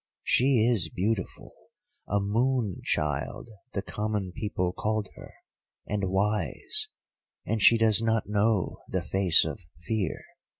She 0.23 0.61
is 0.67 0.89
beautiful, 0.89 1.51
a 2.09 2.19
Moon 2.19 2.81
child 2.83 3.51
the 3.73 3.83
common 3.83 4.31
people 4.31 4.73
called 4.73 5.07
her, 5.13 5.31
and 5.85 6.09
wise, 6.09 6.87
and 7.45 7.61
she 7.61 7.77
does 7.77 8.01
not 8.01 8.27
know 8.27 8.79
the 8.89 9.03
face 9.03 9.45
of 9.45 9.59
fear. 9.85 10.23